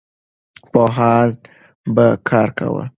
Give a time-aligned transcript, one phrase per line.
[0.71, 1.29] پوهان
[1.95, 2.85] به کار کاوه.